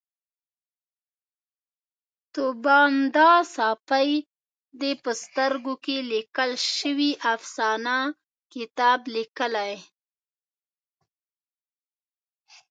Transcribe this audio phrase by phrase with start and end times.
[2.33, 4.11] طوبا ندا ساپۍ
[4.81, 7.97] د په سترګو کې لیکل شوې افسانه
[8.53, 9.73] کتاب لیکلی